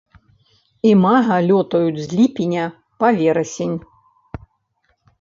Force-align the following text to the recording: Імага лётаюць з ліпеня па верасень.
Імага 0.91 1.37
лётаюць 1.51 2.03
з 2.07 2.09
ліпеня 2.17 2.65
па 3.01 3.07
верасень. 3.23 3.79